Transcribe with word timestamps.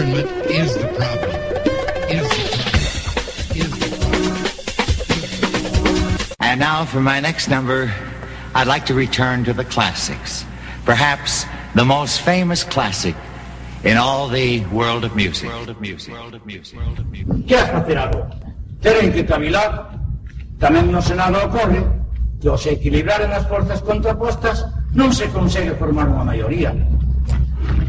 Government 0.00 0.30
is 0.48 0.72
the 0.80 0.88
problem. 0.96 1.36
Is 2.08 2.24
the 2.24 2.48
problem. 2.56 2.80
Is 3.52 3.70
the 3.80 3.88
problem. 5.76 6.36
And 6.40 6.58
now 6.58 6.86
for 6.86 7.02
my 7.02 7.20
next 7.20 7.48
number, 7.48 7.92
I'd 8.54 8.66
like 8.66 8.86
to 8.86 8.94
return 8.94 9.44
to 9.44 9.52
the 9.52 9.64
classics. 9.64 10.46
Perhaps 10.86 11.44
the 11.74 11.84
most 11.84 12.22
famous 12.22 12.64
classic 12.64 13.14
in 13.84 13.98
all 13.98 14.26
the 14.26 14.64
world 14.72 15.04
of 15.04 15.14
music. 15.14 15.50
World 15.50 15.68
of 15.68 15.78
music. 15.82 16.14
World 16.14 16.34
of 16.34 16.46
music. 16.46 16.78
World 16.78 16.98
of 16.98 17.06
music. 17.12 17.46
que 17.46 17.56
has 17.56 17.68
facer 17.68 17.98
algo. 17.98 18.24
Teren 18.80 19.12
que 19.12 19.26
cavilar. 19.26 20.00
Tamén 20.56 20.88
no 20.88 21.04
Senado 21.04 21.44
ocorre 21.44 21.84
que 22.40 22.48
ao 22.48 22.56
se 22.56 22.72
equilibraren 22.72 23.36
as 23.36 23.44
forzas 23.44 23.84
contrapostas 23.84 24.64
non 24.96 25.12
se 25.12 25.28
consegue 25.28 25.76
formar 25.76 26.08
unha 26.08 26.24
maioría. 26.24 26.72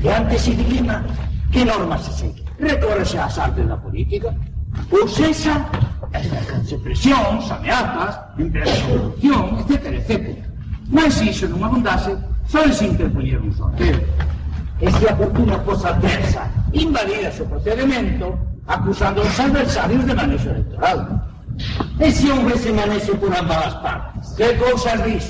E 0.03 0.11
ante 0.11 0.35
ese 0.35 0.51
dilema, 0.59 1.07
Que 1.51 1.65
normas 1.65 2.01
se 2.05 2.13
segue? 2.13 2.43
Recórrese 2.59 3.17
ás 3.19 3.37
artes 3.37 3.67
da 3.67 3.75
política? 3.75 4.33
Ou 4.91 5.07
cesa? 5.07 5.67
Exercense 6.13 6.77
presións, 6.77 7.51
ameazas, 7.51 8.19
empresas 8.39 8.77
de 8.77 8.83
corrupción, 8.87 9.59
etc, 9.59 9.85
etc. 9.99 10.37
Mas 10.89 11.13
se 11.13 11.25
iso 11.31 11.47
non 11.47 11.63
abundase, 11.63 12.15
só 12.47 12.63
se 12.71 12.87
interpoñer 12.87 13.39
un 13.39 13.51
sorteo. 13.51 13.99
E 14.79 14.87
se 14.91 15.05
a 15.07 15.15
fortuna 15.15 15.59
fosa 15.63 15.91
adversa, 15.91 16.47
invalida 16.71 17.31
o 17.35 17.45
procedimento, 17.47 18.27
acusando 18.67 19.21
os 19.21 19.39
adversarios 19.39 20.03
de 20.07 20.13
manexo 20.15 20.49
electoral. 20.49 20.99
E 21.99 22.07
se 22.11 22.31
houvese 22.31 22.71
manexo 22.71 23.15
por 23.19 23.31
ambas 23.31 23.71
as 23.71 23.75
partes? 23.83 24.25
Que 24.39 24.55
cousas 24.55 24.99
dis? 25.03 25.25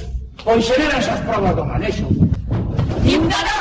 Pois 0.46 0.66
xereran 0.66 1.02
as 1.02 1.22
provas 1.26 1.54
do 1.58 1.66
manexo. 1.66 2.06
Indagar! 3.06 3.61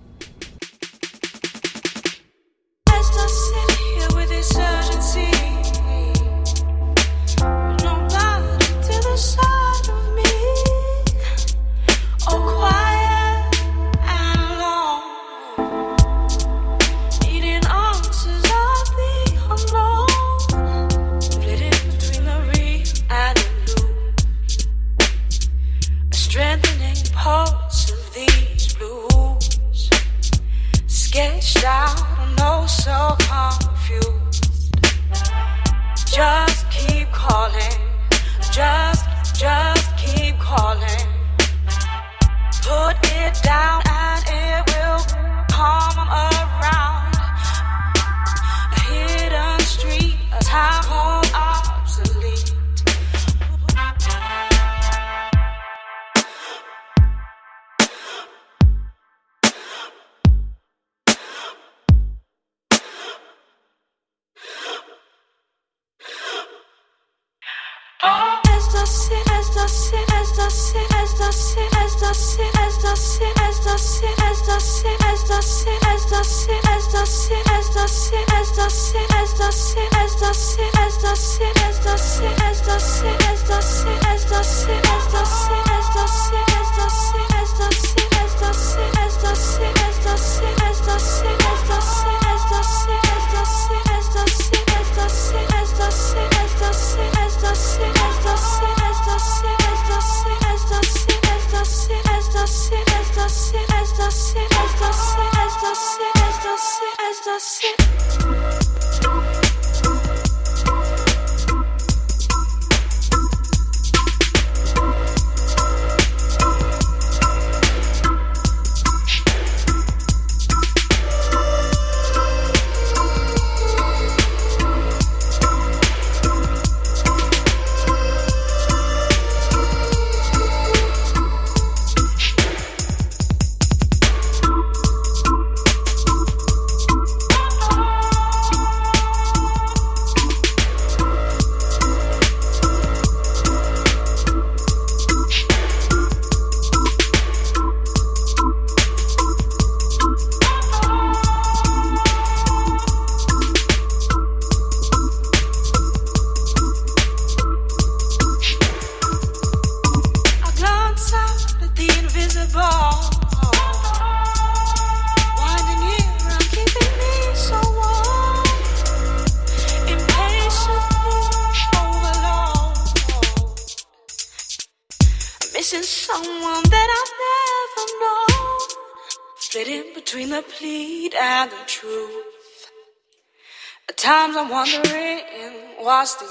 lost 186.01 186.30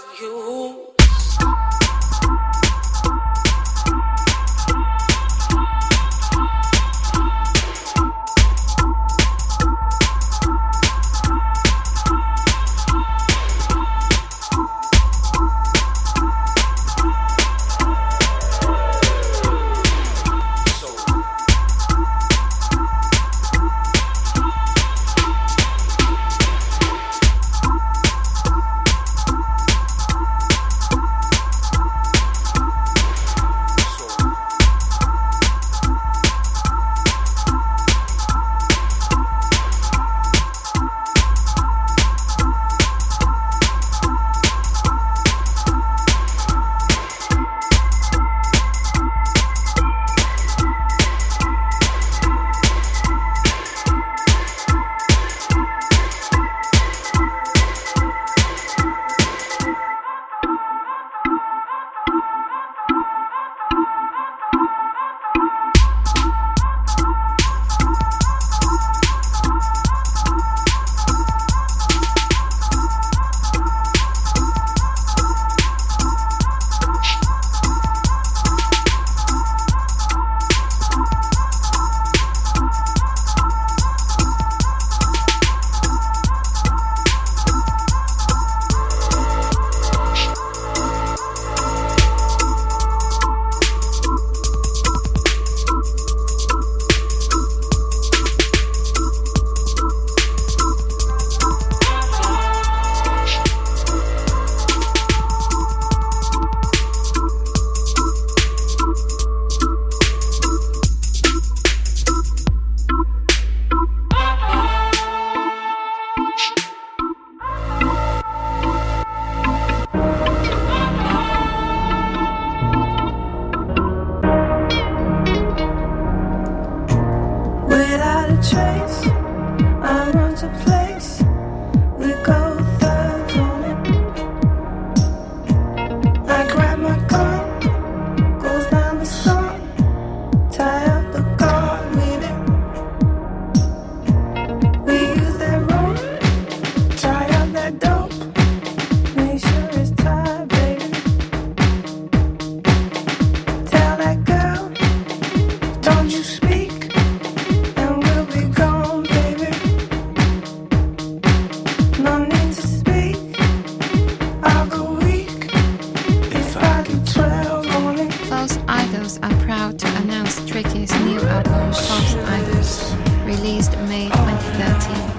Released 173.26 173.76
May 173.88 174.08
2013. 174.08 175.09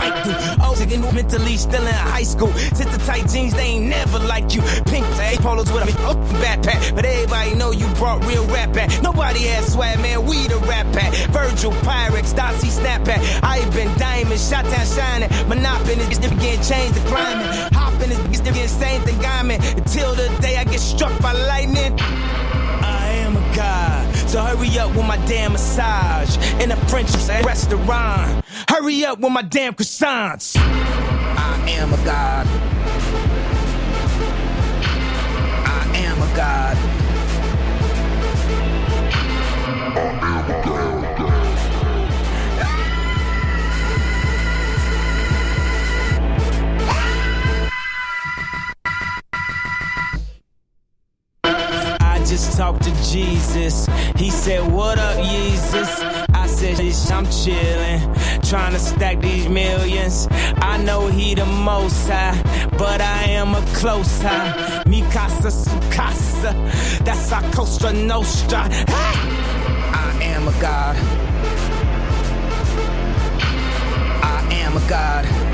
Might 0.00 0.24
do. 0.24 0.32
Oh, 0.64 0.74
to 0.74 1.12
mentally 1.14 1.56
still 1.58 1.86
in 1.86 1.94
high 1.94 2.22
school. 2.22 2.52
Sit 2.72 2.88
the 2.88 2.96
tight 3.04 3.28
jeans, 3.28 3.52
they 3.52 3.76
ain't 3.76 3.86
never 3.86 4.18
like 4.18 4.54
you. 4.54 4.62
Pink 4.86 5.04
tag 5.20 5.38
polos 5.40 5.70
with 5.70 5.84
a 5.84 6.08
open 6.08 6.22
oh, 6.22 6.40
backpack. 6.42 6.94
But 6.94 7.04
everybody 7.04 7.54
know 7.54 7.70
you 7.70 7.86
brought 8.00 8.24
real 8.24 8.46
rap 8.46 8.72
back. 8.72 8.88
Nobody 9.02 9.40
has 9.52 9.72
swag, 9.72 10.00
man. 10.00 10.24
We 10.24 10.48
the 10.48 10.56
rap 10.66 10.86
pack. 10.94 11.12
Virgil, 11.30 11.72
Pyrex, 11.84 12.34
Don 12.34 12.54
C, 12.58 12.68
Snapback. 12.68 13.20
I 13.42 13.68
been 13.70 13.92
diamond, 13.98 14.40
shot 14.40 14.64
down 14.64 14.86
shining. 14.86 15.28
Monopoly 15.48 15.94
is 16.10 16.18
different, 16.18 16.42
getting 16.42 16.64
changed 16.64 16.94
the 16.94 17.06
climate. 17.06 17.46
Hopping 17.74 18.10
is 18.32 18.40
different, 18.40 18.70
same 18.70 19.02
thing 19.02 19.22
I 19.24 19.42
mean. 19.42 19.60
Until 19.76 20.14
the 20.14 20.28
day 20.40 20.56
I 20.56 20.64
get 20.64 20.80
struck 20.80 21.12
by 21.20 21.32
lightning. 21.32 21.94
I 22.00 23.08
am 23.24 23.36
a 23.36 23.56
god. 23.56 23.89
So 24.30 24.40
hurry 24.40 24.78
up 24.78 24.94
with 24.94 25.04
my 25.06 25.16
damn 25.26 25.50
massage. 25.54 26.36
In 26.62 26.70
a 26.70 26.76
French 26.86 27.12
restaurant. 27.44 28.44
Hurry 28.68 29.04
up 29.04 29.18
with 29.18 29.32
my 29.32 29.42
damn 29.42 29.74
croissants. 29.74 30.56
I 30.56 31.68
am 31.70 31.92
a 31.92 31.96
god. 32.04 32.46
I 35.66 35.96
am 35.96 36.22
a 36.22 36.36
god. 36.36 36.76
I 40.22 40.44
just 40.46 40.79
talked 52.60 52.82
to 52.82 52.92
Jesus. 53.10 53.86
He 54.16 54.28
said, 54.28 54.70
What 54.70 54.98
up, 54.98 55.16
Yeezus? 55.16 55.92
I 56.34 56.46
said, 56.46 56.78
"Ish, 56.78 57.10
I'm 57.10 57.24
chillin', 57.24 58.50
trying 58.50 58.74
to 58.74 58.78
stack 58.78 59.22
these 59.22 59.48
millions. 59.48 60.28
I 60.58 60.76
know 60.76 61.06
he 61.06 61.34
the 61.34 61.46
most 61.46 62.06
high, 62.06 62.36
but 62.76 63.00
I 63.00 63.22
am 63.40 63.54
a 63.54 63.62
close 63.78 64.20
high. 64.20 64.82
Mi 64.86 65.00
casa 65.10 65.50
su 65.50 65.80
casa, 65.90 66.52
that's 67.02 67.32
our 67.32 67.42
Cosa 67.54 67.94
Nostra. 67.94 68.68
I 68.88 70.18
am 70.20 70.46
a 70.46 70.52
God. 70.60 70.96
I 74.22 74.38
am 74.52 74.76
a 74.76 74.86
God. 74.86 75.49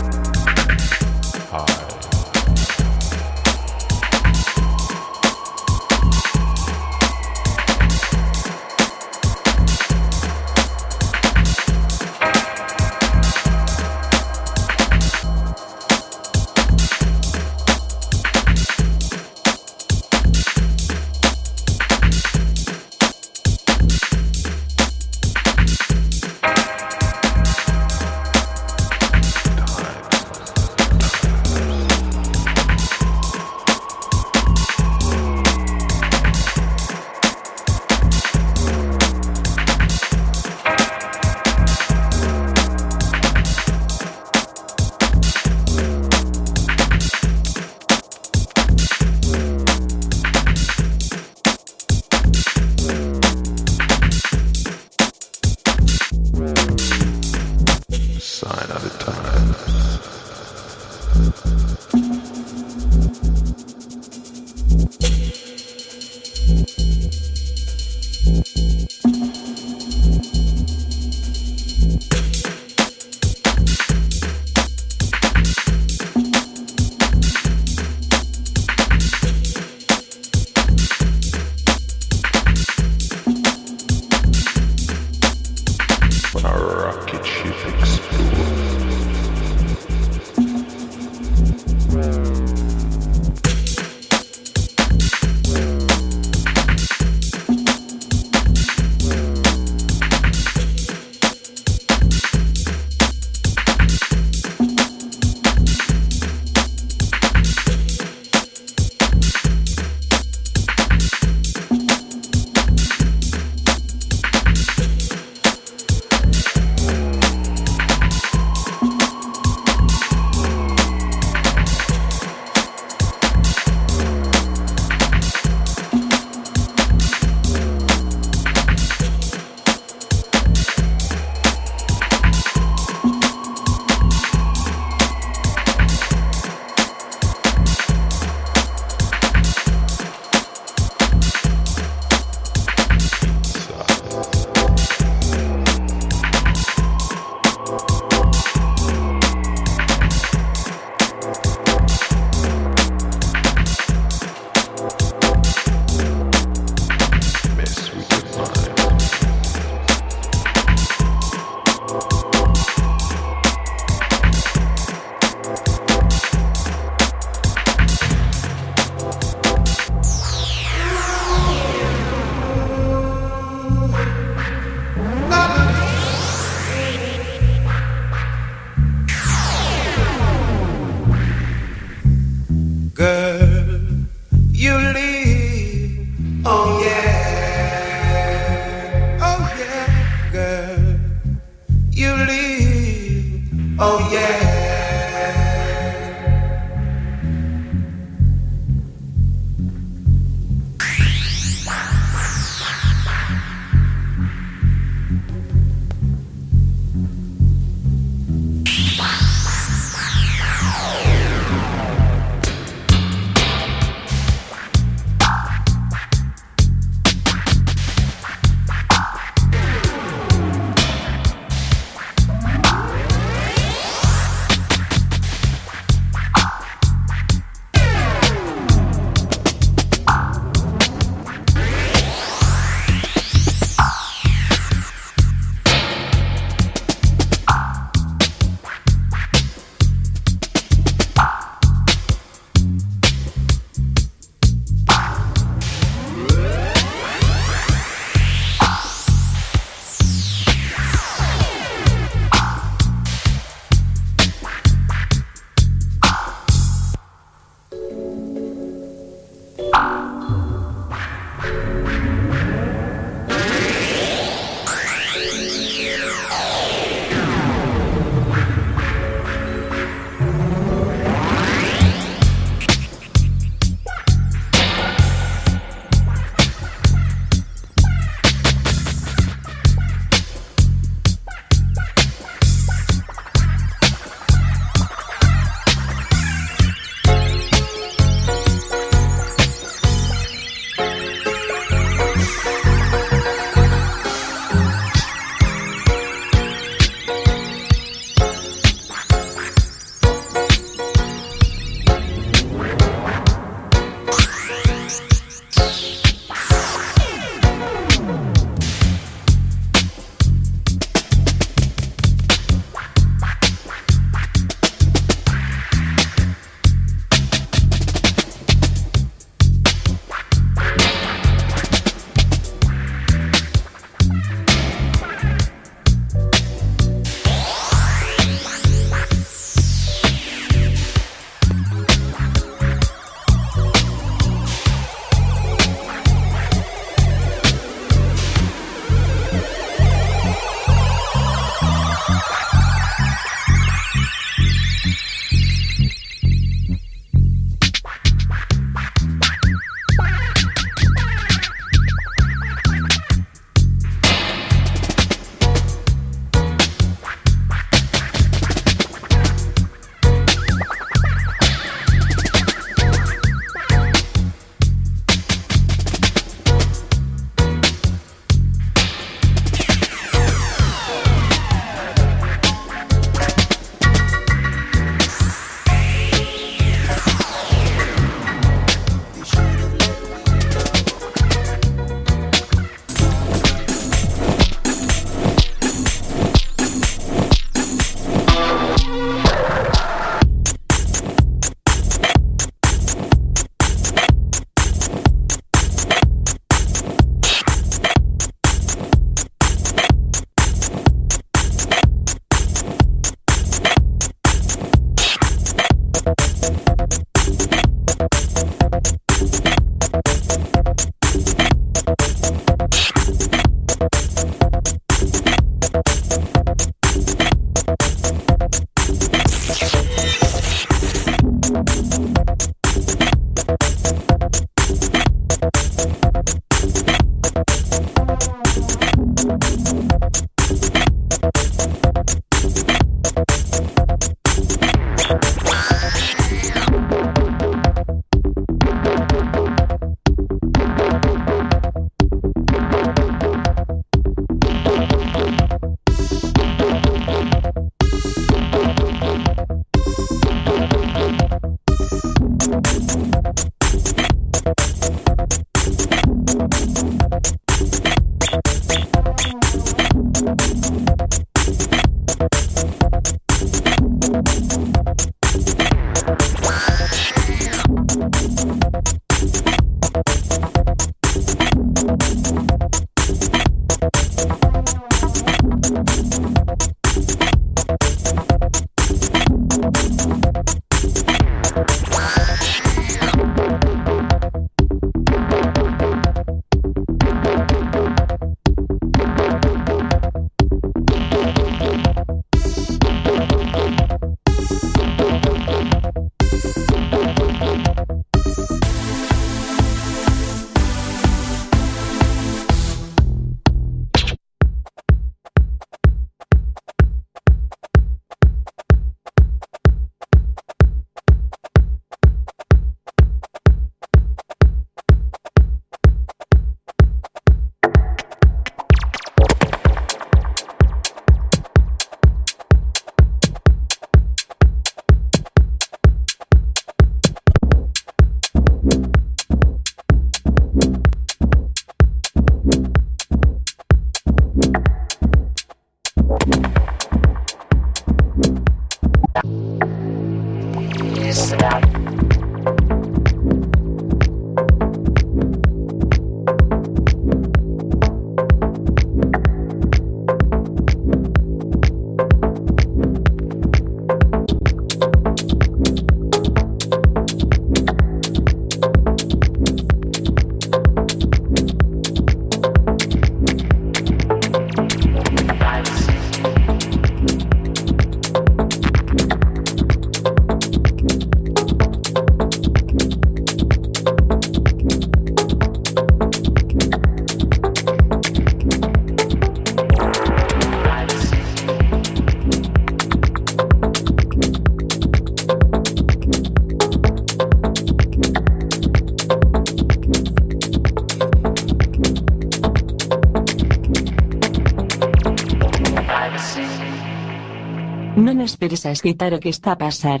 Esperes 598.54 598.66
a 598.66 598.70
o 599.16 599.20
que 599.20 599.30
está 599.30 599.52
a 599.52 599.58
pasar. 599.58 600.00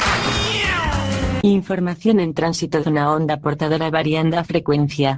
Información 1.42 2.22
en 2.22 2.34
tránsito 2.34 2.80
dunha 2.80 3.12
onda 3.12 3.42
portadora 3.44 3.90
variando 3.90 4.38
a 4.38 4.46
frecuencia. 4.46 5.18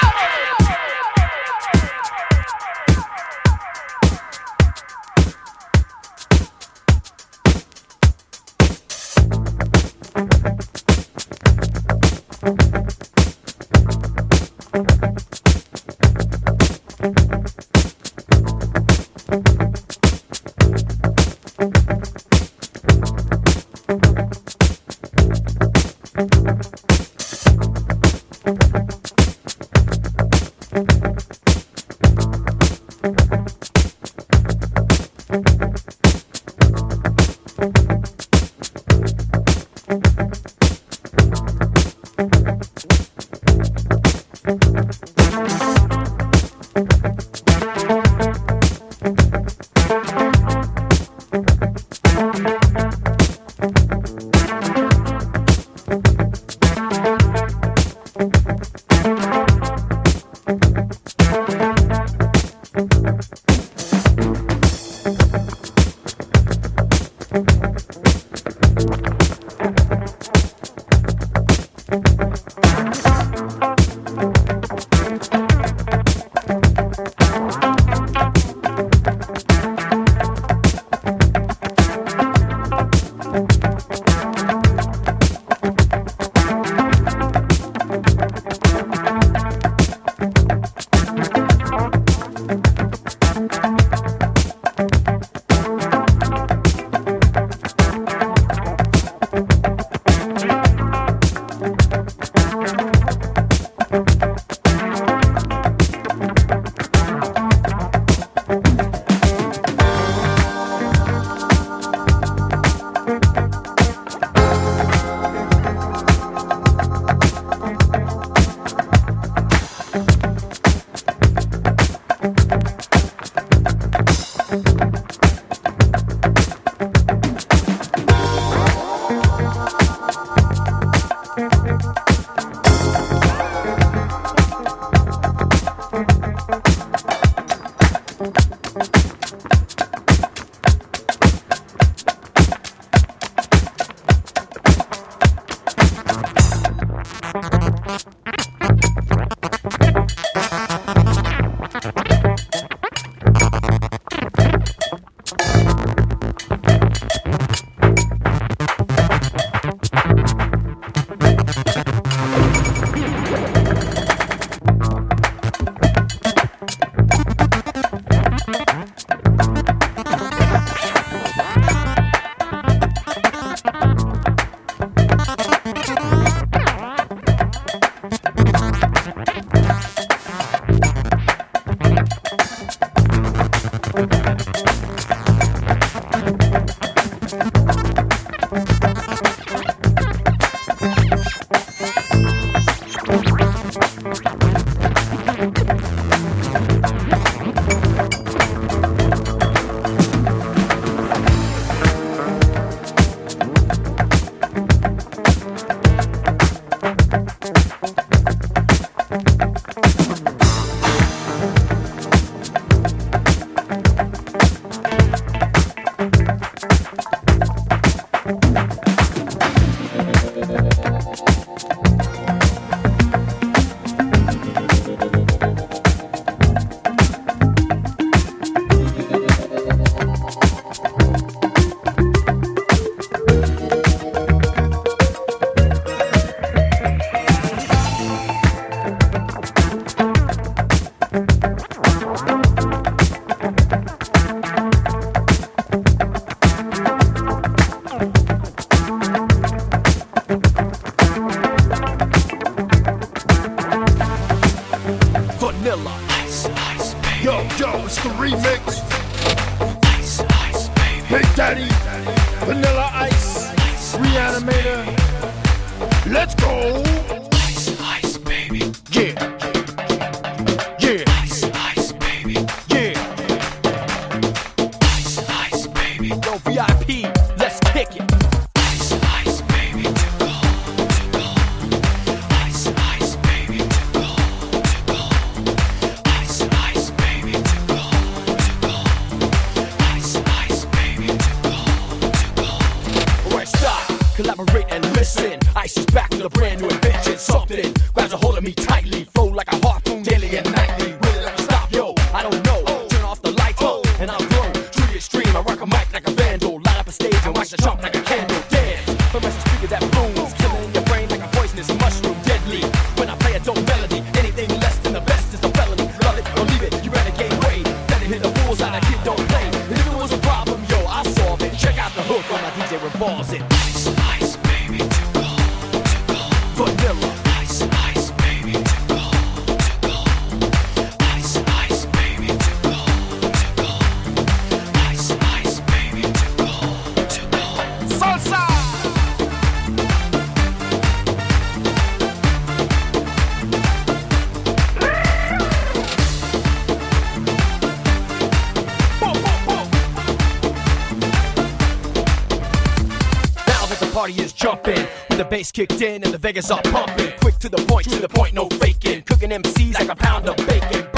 bass 355.31 355.49
kicked 355.49 355.81
in 355.81 356.03
and 356.03 356.13
the 356.13 356.17
Vegas 356.17 356.51
are 356.51 356.61
pumping. 356.61 357.09
Quick 357.21 357.39
to 357.39 357.47
the 357.47 357.57
point, 357.65 357.89
to 357.89 357.99
the 357.99 358.09
point, 358.09 358.33
no 358.33 358.49
faking. 358.59 359.01
Cooking 359.03 359.29
MCs 359.29 359.75
like 359.75 359.87
a 359.87 359.95
pound 359.95 360.27
of 360.27 360.35
bacon 360.45 360.90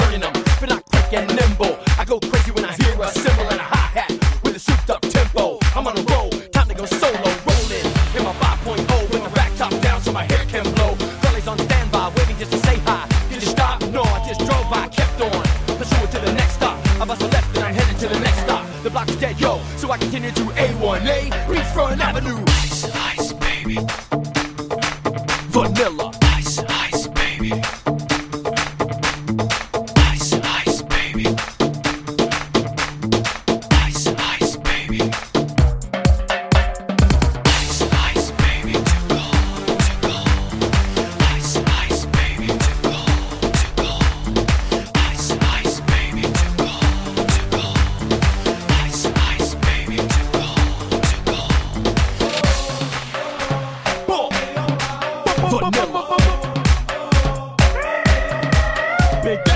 big 59.24 59.53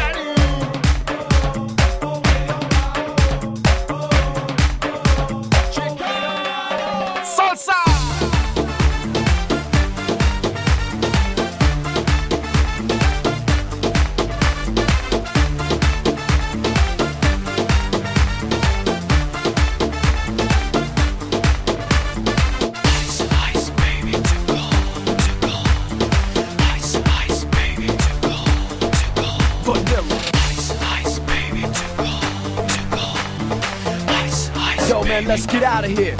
out 35.78 35.84
of 35.84 35.96
here. 35.96 36.16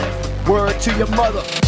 Word 0.46 0.80
to 0.82 0.96
your 0.96 1.08
mother. 1.08 1.67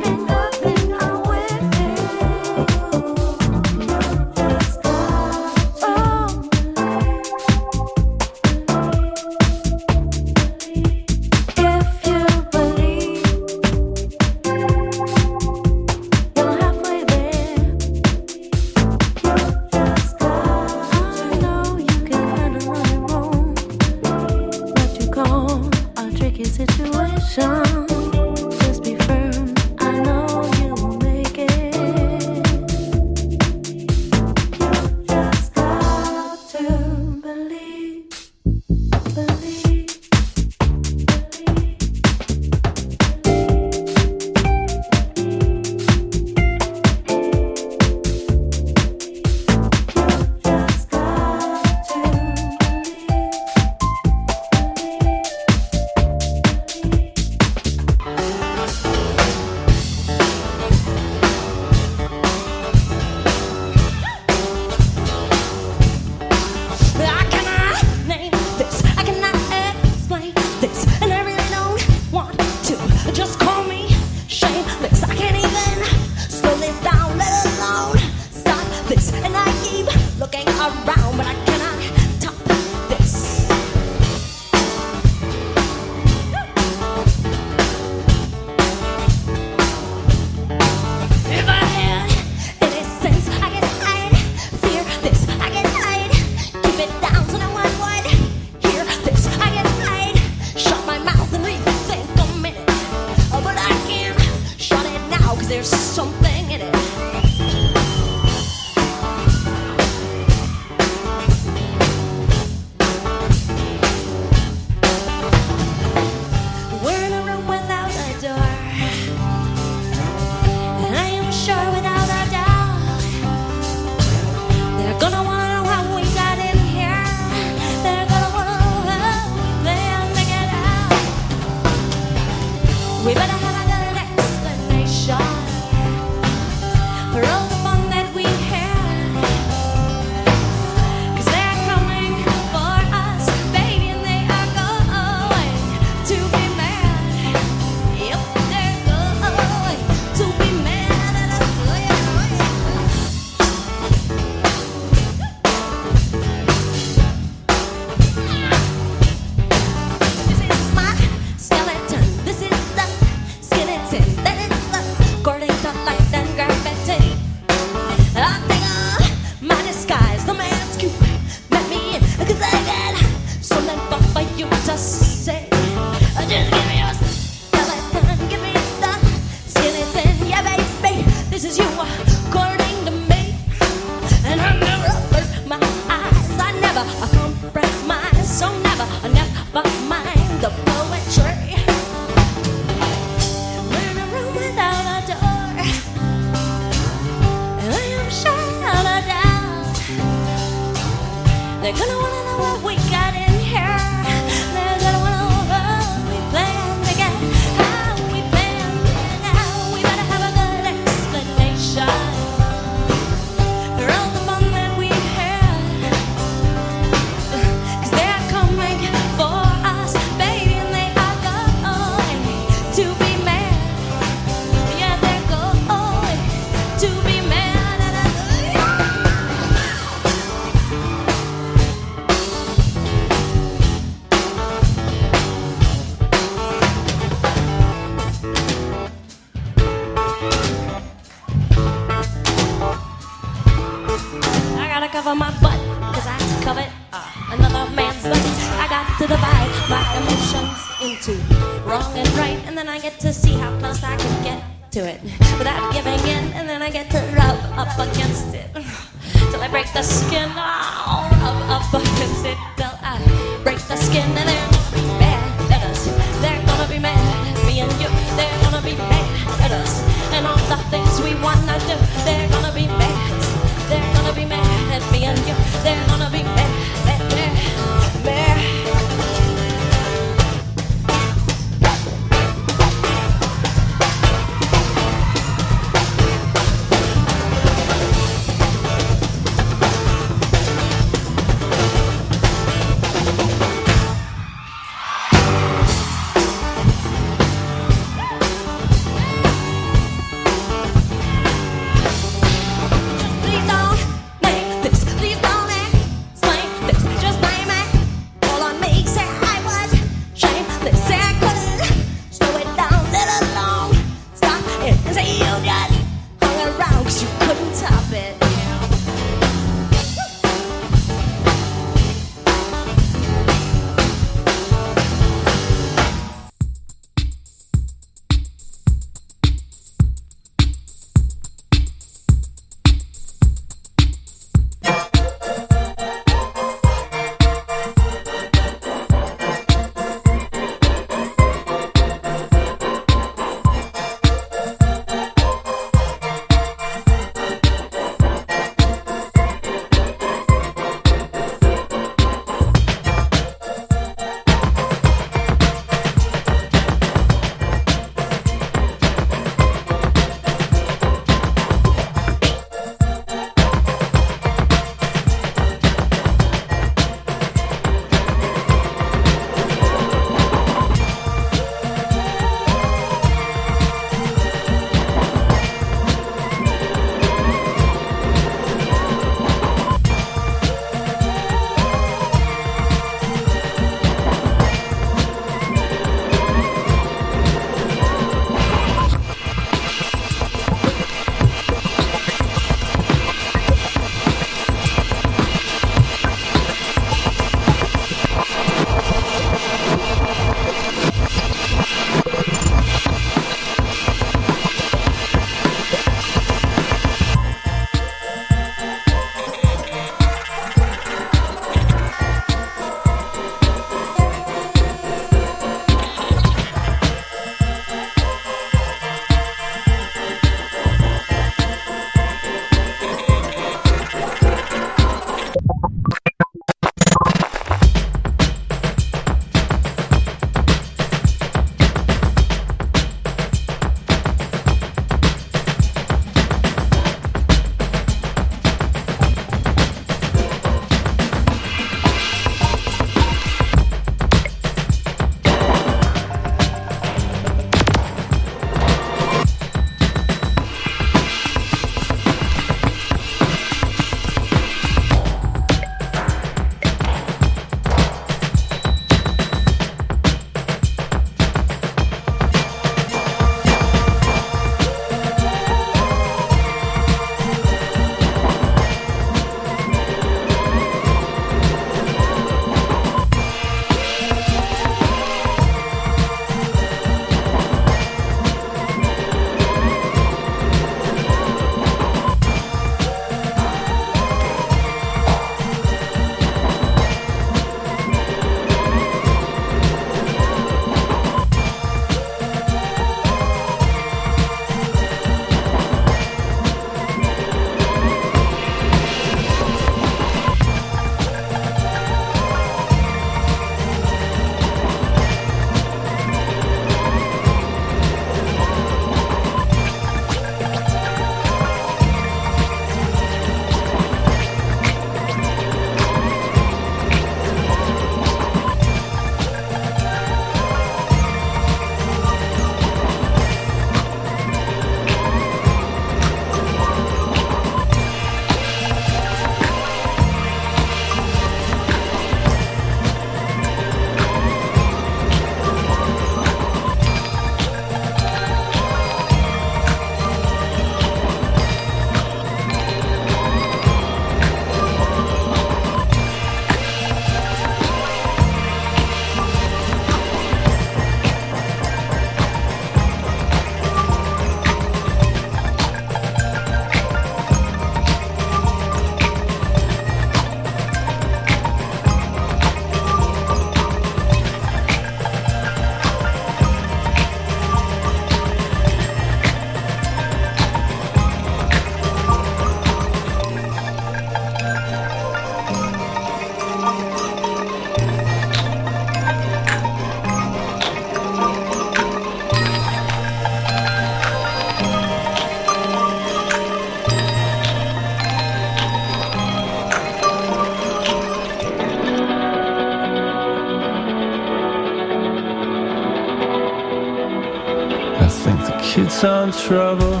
Trouble. 599.46 600.00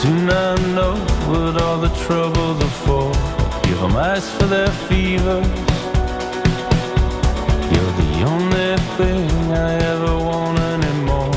Do 0.00 0.14
not 0.32 0.60
know 0.76 0.94
what 1.26 1.60
all 1.60 1.78
the 1.78 1.92
troubles 2.04 2.62
for. 2.84 3.10
Give 3.64 3.80
them 3.80 3.96
ice 3.96 4.30
for 4.36 4.46
their 4.46 4.70
fevers. 4.86 5.46
You're 7.72 7.94
the 8.02 8.12
only 8.34 8.76
thing 8.96 9.28
I 9.52 9.74
ever 9.92 10.14
want 10.16 10.60
anymore. 10.60 11.34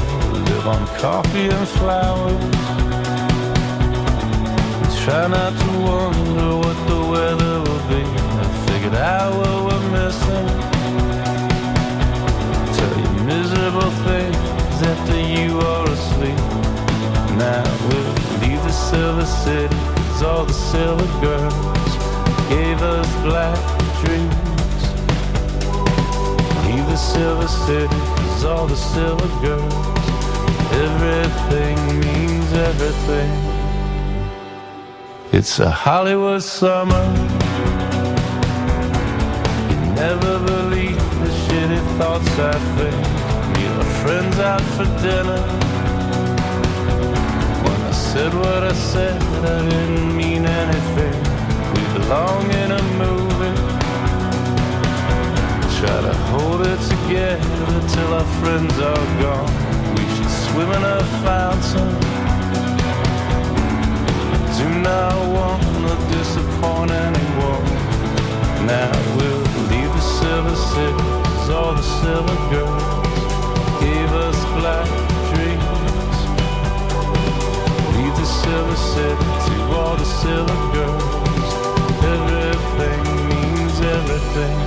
Live 0.47 0.67
on 0.67 0.86
coffee 0.99 1.49
and 1.49 1.67
flowers. 1.69 2.55
Try 5.03 5.28
not 5.28 5.53
to 5.61 5.69
wonder 5.89 6.49
what 6.63 6.78
the 6.91 7.01
weather 7.13 7.55
will 7.65 7.84
be. 7.89 8.03
I 8.41 8.45
figured 8.67 8.95
out 8.95 9.34
what 9.39 9.55
we're 9.65 9.91
missing. 9.91 10.74
You 15.45 15.59
are 15.59 15.87
asleep. 15.89 16.41
Now 17.37 17.63
we'll 17.85 18.13
leave 18.41 18.61
the 18.63 18.71
silver 18.71 19.25
city, 19.25 19.75
cause 20.07 20.23
all 20.23 20.45
the 20.45 20.53
silver 20.53 21.09
girls 21.21 21.91
gave 22.49 22.81
us 22.81 23.09
black 23.27 23.59
dreams. 24.01 24.81
Leave 26.65 26.87
the 26.93 26.97
silver 26.97 27.47
city, 27.47 27.99
cause 28.19 28.45
all 28.45 28.67
the 28.67 28.79
silver 28.93 29.29
girls, 29.45 29.73
everything 30.87 31.77
means 32.05 32.49
everything. 32.69 33.31
It's 35.31 35.59
a 35.59 35.69
Hollywood 35.69 36.41
summer. 36.41 37.05
You 39.69 39.77
never 40.03 40.33
believe 40.51 41.03
the 41.23 41.31
shitty 41.43 41.81
thoughts 41.97 42.33
I 42.39 42.53
think. 42.77 43.14
Friends 44.05 44.37
out 44.37 44.61
for 44.77 44.85
dinner. 45.01 45.41
When 47.65 47.79
I 47.81 47.91
said 47.91 48.31
what 48.35 48.61
I 48.61 48.71
said, 48.73 49.19
I 49.43 49.67
didn't 49.67 50.15
mean 50.15 50.45
anything. 50.45 51.17
We 51.73 51.81
belong 51.97 52.43
in 52.51 52.69
a 52.69 52.83
movie. 53.01 53.57
Try 55.79 55.97
to 56.07 56.13
hold 56.29 56.61
it 56.67 56.79
together 56.93 57.81
till 57.93 58.13
our 58.13 58.29
friends 58.39 58.77
are 58.77 59.07
gone. 59.23 59.51
We 59.95 60.03
should 60.13 60.33
swim 60.45 60.69
in 60.77 60.83
a 60.83 61.03
fountain. 61.25 61.89
Do 64.59 64.67
not 64.85 65.15
want 65.35 65.63
to 65.87 65.95
disappoint 66.15 66.91
anyone. 66.91 67.65
Now 68.67 68.91
we'll 69.17 69.41
leave 69.71 69.91
the 69.97 70.05
silver 70.19 70.55
'cause 71.23 71.49
all 71.49 71.73
the 71.73 71.81
silver 71.81 72.37
girls 72.51 73.04
to 78.95 79.55
all 79.77 79.95
the 79.97 80.05
silver 80.05 80.61
girls. 80.73 81.49
Everything 82.15 83.03
means 83.29 83.75
everything. 83.95 84.57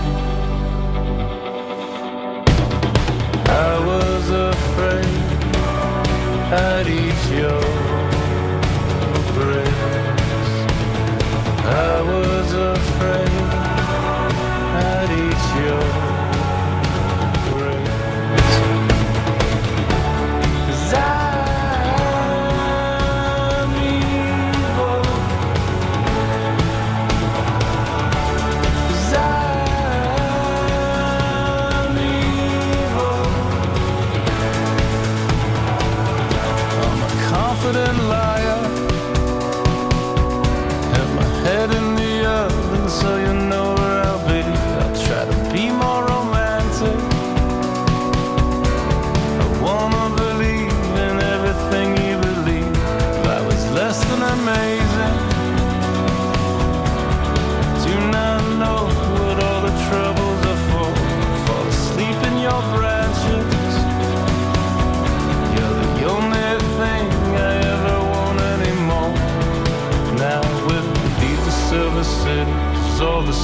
I 3.48 3.72
was 3.90 4.24
afraid 4.50 5.28
I'd 6.52 6.88
eat 6.88 7.38
your. 7.38 7.88
I 11.70 12.00
was 12.00 12.52
afraid 12.52 12.97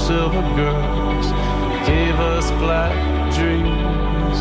silver 0.07 0.43
girls 0.55 1.27
gave 1.89 2.15
us 2.21 2.51
black 2.63 2.95
dreams. 3.33 4.39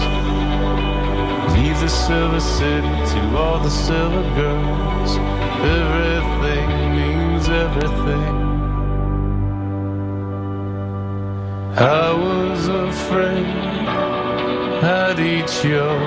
Leave 1.56 1.80
the 1.80 1.88
silver 1.88 2.42
city 2.42 2.96
to 3.14 3.38
all 3.38 3.60
the 3.60 3.70
silver 3.70 4.24
girls. 4.36 5.12
Everything 5.80 6.68
means 6.98 7.48
everything. 7.48 8.36
I 11.78 12.12
was 12.28 12.68
afraid 12.68 13.46
I'd 14.84 15.20
eat 15.34 15.52
your 15.64 15.98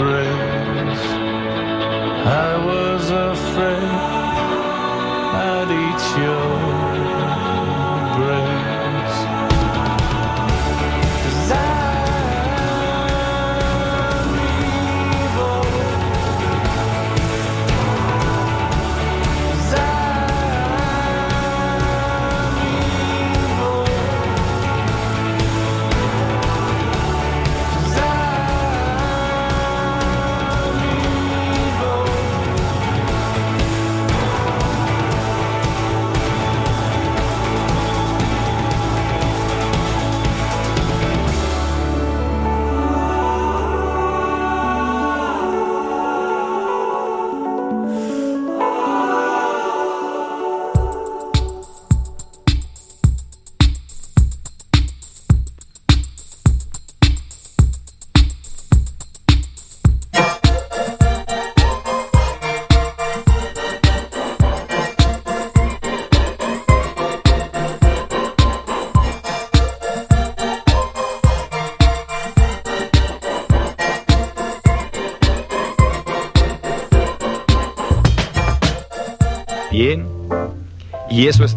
breast. 0.00 1.08
I 2.46 2.52
was 2.70 3.10
afraid 3.10 3.92
I'd 5.44 5.70
eat 5.84 6.02
your 6.22 6.61